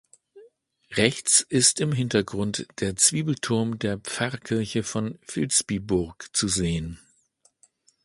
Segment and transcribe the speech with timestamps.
[0.97, 6.97] Rechts ist im Hintergrund der Zwiebelturm der Pfarrkirche von Vilsbiburg zu sehen.